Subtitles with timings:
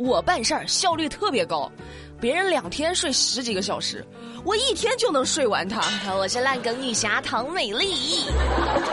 [0.00, 1.70] 我办事儿效率特别高，
[2.18, 4.02] 别人两天睡十几个小时，
[4.46, 5.82] 我一天就能睡完它。
[6.14, 8.24] 我是烂梗女侠唐美丽。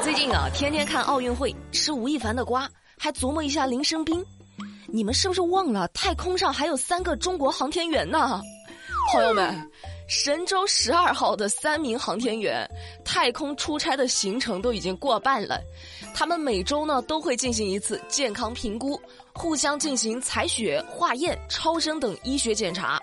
[0.04, 4.22] 最近啊，天天看奥运会，吃吴亦凡的瓜，还琢磨一下林生斌。
[4.86, 8.42] 你们是不是忘了太空上还有三个中国航天员呢？
[9.14, 9.56] 朋友们，
[10.10, 12.70] 神舟十二号的三名航天员
[13.06, 15.58] 太空出差的行程都已经过半了，
[16.20, 19.00] 他们每周呢都会进行一次健康评估，
[19.34, 23.00] 互相进行采血、化验、超声等医学检查。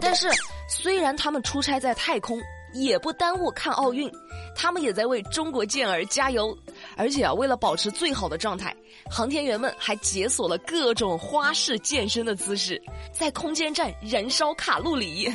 [0.00, 0.28] 但是，
[0.68, 2.40] 虽然他们出差在太空，
[2.74, 4.10] 也不耽误看奥运，
[4.54, 6.54] 他们也在为中国健儿加油。
[6.96, 8.74] 而且啊，为了保持最好的状态，
[9.10, 15.32] 航天员们还解锁了各种花式健身的姿势，在空间站燃烧卡路里。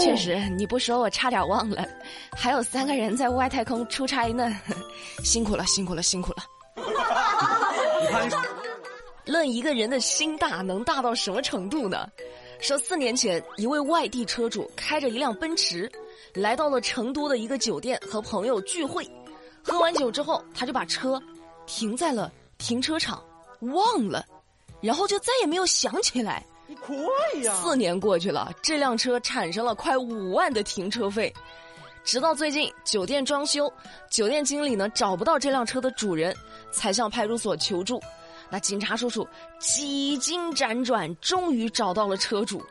[0.00, 1.86] 确实，你不说我差点忘了，
[2.34, 4.50] 还有三个人在外太空出差呢，
[5.22, 6.42] 辛苦了，辛苦了，辛苦了。
[9.26, 12.08] 论一个人的心大，能大到什么程度呢？
[12.60, 15.90] 说四年前，一位外地车主开着一辆奔驰，
[16.34, 19.08] 来到了成都的一个酒店和朋友聚会。
[19.62, 21.22] 喝完酒之后，他就把车
[21.66, 23.22] 停在了停车场，
[23.60, 24.24] 忘了，
[24.80, 26.44] 然后就再也没有想起来。
[26.66, 26.94] 你快
[27.42, 27.54] 呀！
[27.54, 31.32] 四年过去了，这辆车产生了快五万的停车费。
[32.04, 33.72] 直到最近酒店装修，
[34.10, 36.34] 酒店经理呢找不到这辆车的主人，
[36.70, 38.02] 才向派出所求助。
[38.50, 39.26] 那警察叔叔
[39.58, 42.62] 几经辗转，终于找到了车主。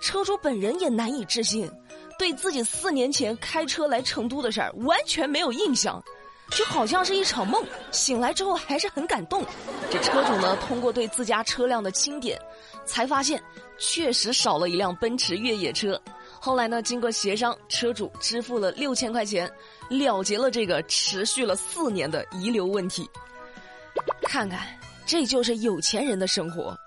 [0.00, 1.70] 车主本人也难以置信，
[2.18, 6.02] 对自己四年前开车来成都的事儿完全没有印象。
[6.50, 9.44] 就好像是一场梦，醒来之后还是很感动。
[9.90, 12.40] 这车主呢，通过对自家车辆的清点，
[12.86, 13.42] 才发现
[13.78, 16.00] 确实少了一辆奔驰越野车。
[16.40, 19.50] 后来呢，经过协商，车主支付了六千块钱，
[19.90, 23.06] 了结了这个持续了四年的遗留问题。
[24.22, 24.60] 看看，
[25.08, 26.78] 这就是有钱人的生活。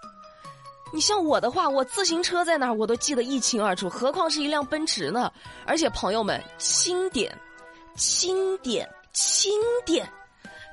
[0.93, 5.31] 你像我的话，我自行车在哪儿我都记得一清二楚，何况是一辆奔驰呢？
[5.65, 7.35] 而且朋友们，轻点，
[7.95, 8.87] 轻点。
[9.13, 9.51] 轻
[9.85, 10.09] 点，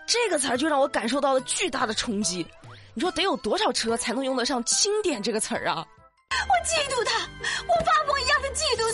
[0.06, 2.46] 这个词儿就让我感受到了巨大的冲击。
[2.94, 5.84] 你说得有多少车才能用得上“轻点”这个词儿啊？
[6.30, 7.28] 我嫉妒他，
[7.66, 8.92] 我发疯一样的嫉妒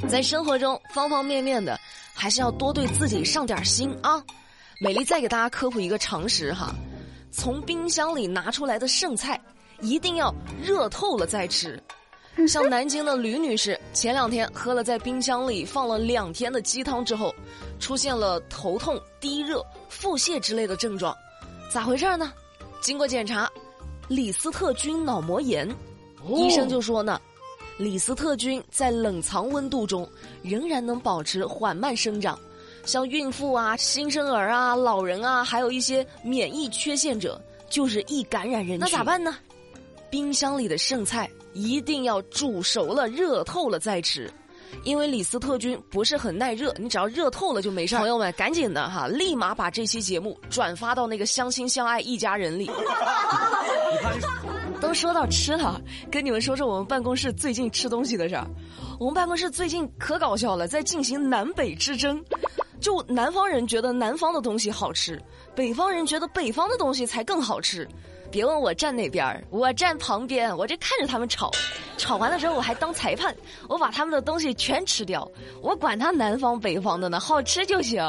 [0.00, 0.08] 他。
[0.08, 1.76] 在生活中，方方面面的，
[2.14, 4.22] 还是要多对自己上点心啊。
[4.78, 6.74] 美丽再给大家科普一个常识哈：
[7.30, 9.40] 从冰箱里拿出来的剩菜，
[9.80, 11.82] 一定要热透了再吃。
[12.46, 17.34] 像南京的吕女士，前两天喝了在冰箱里放了两天的鸡汤之后，
[17.80, 21.16] 出现了头痛、低热、腹泻之类的症状，
[21.70, 22.30] 咋回事呢？
[22.82, 23.50] 经过检查，
[24.08, 25.66] 李斯特菌脑膜炎，
[26.34, 27.18] 医生就说呢，
[27.78, 30.06] 李斯特菌在冷藏温度中
[30.42, 32.38] 仍然能保持缓慢生长，
[32.86, 37.38] 像孕妇啊、新生儿啊、老人啊，还有一些免疫缺陷者，
[37.68, 38.78] 就是易感染人群。
[38.78, 39.36] 那咋办呢？
[40.08, 41.28] 冰箱里的剩菜。
[41.58, 44.30] 一定要煮熟了、热透了再吃，
[44.84, 47.96] 因为李斯特菌不是很耐热，你只要热透了就没事。
[47.96, 52.70] 朋友们，赶紧的哈，立马把这期节目转发到那个相亲相爱一家人里。
[54.82, 55.80] 都说到吃了，
[56.10, 58.46] 跟你们说说我们办公室最近吃东西的事儿。
[59.00, 62.22] 我们办公室最近可搞笑了，在进行南北之争，
[62.80, 65.20] 就南方人觉得南方的东西好吃，
[65.54, 67.88] 北方人觉得北方的东西才更好吃。
[68.28, 71.50] 别问我站哪边儿，我站旁边，我这看着他们吵，
[71.96, 73.34] 吵完了之后我还当裁判，
[73.68, 75.26] 我把他们的东西全吃掉，
[75.62, 78.02] 我管他南方北方的呢，好吃就行。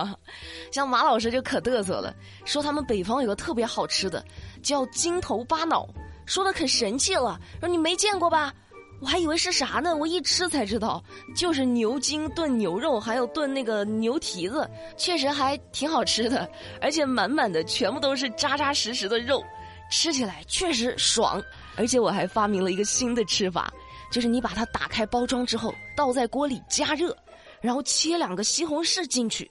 [0.72, 2.14] 像马老师就可嘚瑟了，
[2.46, 4.26] 说他们北方有个特别好吃的，
[4.64, 5.88] 叫金头巴脑，
[6.26, 8.52] 说的可神气了，说你没见过吧？
[9.00, 11.04] 我还以为是啥呢，我一吃才知道，
[11.36, 16.50] 就是牛筋炖牛肉，还有炖那个牛蹄子，确实还挺好吃的，
[16.82, 19.44] 而且满满的全部都是扎扎实实的肉。
[19.90, 21.42] 吃起来确实爽，
[21.78, 23.72] 而且我还发明了一个新的吃法，
[24.12, 27.16] 就是你把它打开包装之后，倒在锅里加热，
[27.62, 29.50] 然后切两个西红柿进去，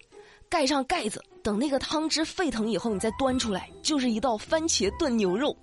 [0.51, 5.57] 盖上盖子，等那个汤汁沸腾以后，你再端出来，就是一道番茄炖牛肉。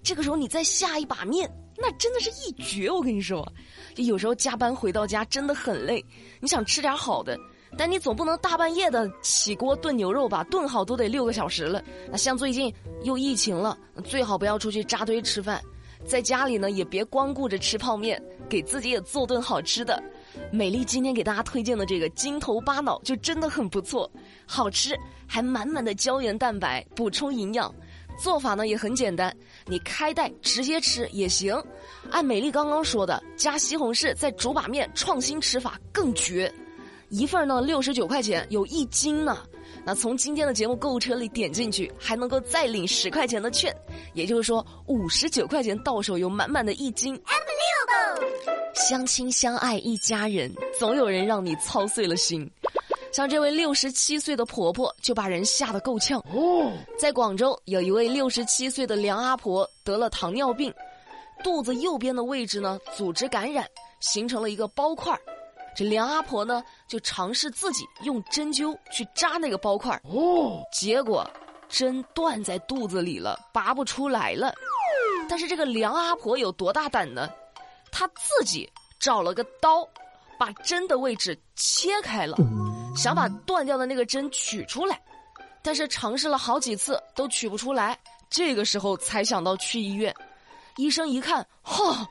[0.00, 2.90] 这个时候你再下一把面，那真的是一绝。
[2.90, 3.46] 我跟你说，
[3.96, 6.04] 有时候加班回到家真的很累，
[6.40, 7.38] 你想吃点好的。
[7.76, 10.44] 但你总不能大半夜的起锅炖牛肉吧？
[10.44, 11.82] 炖好都得六个小时了。
[12.08, 12.72] 那像最近
[13.02, 15.60] 又疫情了，最好不要出去扎堆吃饭，
[16.06, 20.00] 在家里呢也别光顾着吃泡面，给自己也做顿好吃的。
[20.52, 24.08] 美丽今天给大家推荐的这个金头巴脑就真的很不错，
[24.46, 24.96] 好吃
[25.26, 27.74] 还满满的胶原蛋白，补充营养。
[28.18, 29.34] 做法呢也很简单，
[29.66, 31.54] 你开袋直接吃也行。
[32.10, 36.52] 按美丽刚刚说的，加西红柿再煮把面，创新吃法更绝。
[37.10, 39.38] 一份呢六十九块钱，有一斤呢，
[39.84, 43.74] 那从今天的节目购物车里点进去，还能够再领十块钱的券，
[44.14, 47.20] 也就是说五十九块钱到手，有满满的一斤。
[48.74, 52.50] 相亲相爱一家人，总有人让你操碎了心。
[53.14, 56.18] 像这位六十七岁的婆婆，就把人吓得够呛。
[56.34, 60.74] 哦，在广州有一位六十七岁的梁阿婆得了糖尿病，
[61.44, 63.64] 肚子右边的位置呢组织感染，
[64.00, 65.16] 形成了一个包块
[65.76, 71.24] 这梁阿婆呢就尝试自己用针灸去扎那个包块哦，结果
[71.68, 74.52] 针断在肚子里了，拔不出来了。
[75.28, 77.30] 但是这个梁阿婆有多大胆呢？
[77.92, 78.68] 她自己
[78.98, 79.88] 找了个刀，
[80.36, 82.36] 把针的位置切开了。
[82.96, 85.00] 想把断掉的那个针取出来，
[85.62, 87.98] 但是尝试了好几次都取不出来。
[88.30, 90.14] 这个时候才想到去医院，
[90.76, 92.08] 医生一看，哈，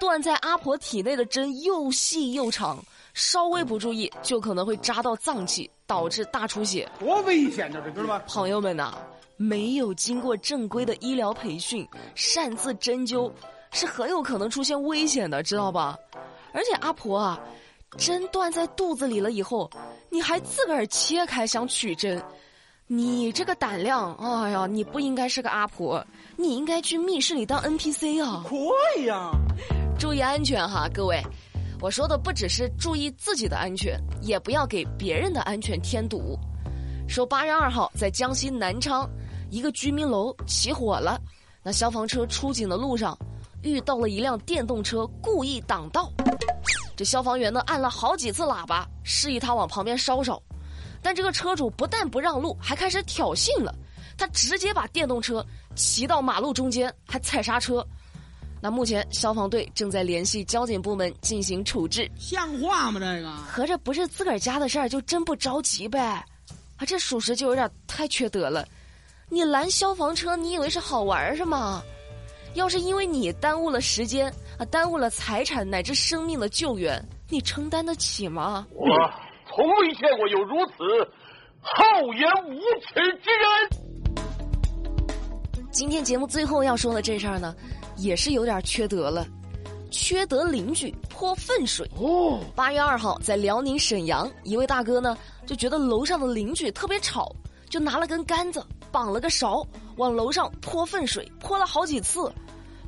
[0.00, 2.82] 断在阿婆体内的针又细又长，
[3.14, 8.22] 稍微不注意就可能会扎到脏器，导致大出血，多危险呢，这知道吗？
[8.26, 8.98] 朋友们呐，
[9.36, 11.86] 没有经过正规的医疗培训，
[12.16, 13.30] 擅自针灸
[13.70, 15.96] 是很有可能出现危险的，知道吧？
[16.52, 17.38] 而且阿婆啊。
[17.98, 19.70] 针断在肚子里了以后，
[20.10, 22.22] 你还自个儿切开想取针，
[22.86, 26.04] 你这个胆量，哎呀，你不应该是个阿婆，
[26.36, 28.44] 你应该去密室里当 NPC 啊！
[28.48, 28.56] 可
[28.98, 29.30] 以呀，
[29.98, 31.20] 注意安全哈，各位，
[31.80, 36.38] 我说的不只是注意自己的安全，也不要给别人的安全添堵。
[37.08, 39.08] 说八月二号在江西南昌，
[39.50, 41.20] 一个居民楼起火了，
[41.62, 43.18] 那消防车出警的路上，
[43.62, 46.10] 遇到了一辆电动车故意挡道。
[47.00, 50.38] 这消防员呢按了好几次喇叭，示意他往旁边稍稍，
[51.00, 53.74] 但这个车主不但不让路，还开始挑衅了。
[54.18, 55.42] 他直接把电动车
[55.74, 57.82] 骑到马路中间，还踩刹车。
[58.60, 62.06] 那目前消防队正在联系交警部门进行处置。
[62.18, 63.00] 像话吗？
[63.00, 66.22] 这个合着不是自个儿家的事儿，就真不着急呗？
[66.76, 68.68] 啊，这属实就有点太缺德了。
[69.30, 71.82] 你拦消防车，你以为是好玩是吗？
[72.54, 78.66] 要是因为你耽误了时间啊，耽误了财产乃至生命的救援，你承担得起吗？
[78.72, 78.86] 我
[79.48, 80.72] 从未见过有如此
[81.60, 83.46] 厚颜无耻之人。
[85.70, 87.54] 今天节目最后要说的这事儿呢，
[87.96, 89.24] 也是有点缺德了，
[89.90, 91.88] 缺德邻居泼粪水。
[91.96, 97.32] 哦，八月二号在辽宁沈阳，一位大哥呢就觉得楼上的邻居特别吵，
[97.68, 98.60] 就拿了根杆子。
[98.92, 99.64] 绑了个勺
[100.00, 102.32] 往楼上泼粪水，泼了好几次，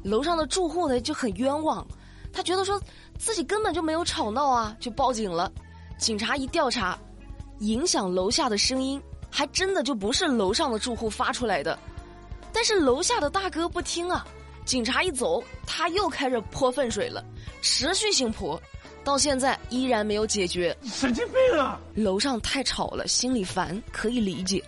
[0.03, 1.87] 楼上的住户呢就很冤枉，
[2.33, 2.81] 他觉得说
[3.19, 5.53] 自己根本就没有吵闹啊，就报警了。
[5.99, 6.99] 警察一调查，
[7.59, 9.01] 影响楼下的声音
[9.31, 11.79] 还真的就不是楼上的住户发出来的，
[12.51, 14.27] 但是楼下的大哥不听啊，
[14.65, 17.23] 警察一走，他又开始泼粪水了，
[17.61, 18.59] 持续性泼，
[19.05, 20.75] 到现在依然没有解决。
[20.83, 21.79] 神经病啊！
[21.95, 24.65] 楼上太吵了，心里烦，可以理解。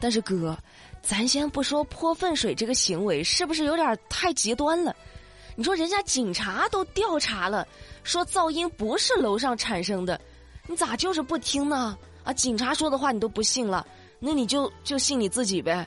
[0.00, 0.56] 但是哥，
[1.02, 4.94] 咱先不说泼粪水这个行为是不是有点太极端了？
[5.56, 7.66] 你说人家警察都调查了，
[8.04, 10.20] 说噪音不是楼上产生的，
[10.66, 11.98] 你咋就是不听呢？
[12.22, 13.86] 啊，警察说的话你都不信了，
[14.20, 15.86] 那你就就信你自己呗。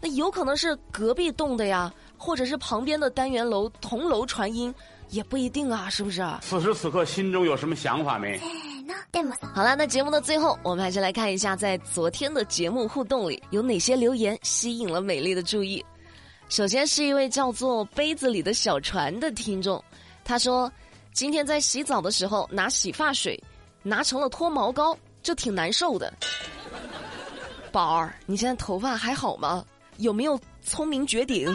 [0.00, 4.74] 那有可能是隔壁栋的呀，或者是旁边的单元楼同楼传音，
[5.10, 6.26] 也不一定啊，是不是？
[6.40, 8.40] 此时此刻心中有什么想法没？
[9.54, 15.82] 好了，那节目的最后，我们还是来看一下，在昨天的节目互动里有哪些留言吸引了美丽的注意。
[16.50, 19.82] 首先是一位叫做“杯子里的小船”的听众，
[20.22, 20.70] 他说
[21.14, 23.42] ：“今天在洗澡的时候拿洗发水，
[23.82, 26.12] 拿成了脱毛膏，就挺难受的。”
[27.72, 29.64] 宝儿，你现在头发还好吗？
[29.96, 31.52] 有没有聪明绝顶？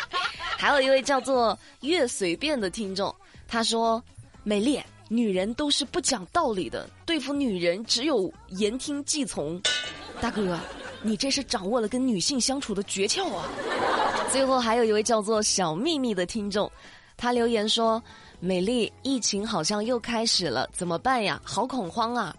[0.58, 3.14] 还有一位叫做“越随便”的听众，
[3.48, 4.02] 他说
[4.44, 9.60] ：“美丽。”女人都是不讲道理的，对付女人只有言听计从。
[10.20, 10.58] 大哥，
[11.02, 13.44] 你这是掌握了跟女性相处的诀窍啊！
[14.30, 16.70] 最后还有一位叫做小秘密的听众，
[17.16, 18.02] 他留言说
[18.38, 21.40] ：“美丽，疫情好像又开始了，怎么办呀？
[21.44, 22.36] 好恐慌啊！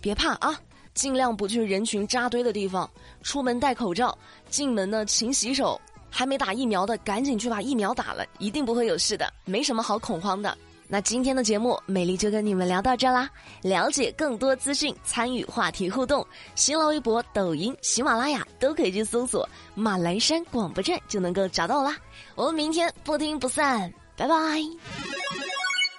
[0.00, 0.58] 别怕啊，
[0.94, 2.90] 尽量不去人群扎堆的地方，
[3.22, 4.16] 出门戴口罩，
[4.48, 5.80] 进门呢勤洗手。
[6.12, 10.56] 还没打疫苗的，赶紧去把疫苗打了，一定不会有事的，没什么好恐慌的。”
[10.92, 13.30] 那今天的节目，美丽就跟你们聊到这啦。
[13.62, 21.96] 了解更多资讯，参与话题互动，新浪微博、抖音、喜马拉雅都可以去搜索“马栏山广播站”就能够找到啦。
[22.34, 24.34] 我们明天不听不散，拜拜。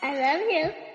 [0.02, 0.91] I love you.